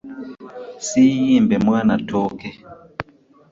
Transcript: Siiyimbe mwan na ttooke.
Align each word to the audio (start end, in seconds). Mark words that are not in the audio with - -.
Siiyimbe 0.85 1.55
mwan 1.65 1.85
na 1.87 1.95
ttooke. 2.01 2.49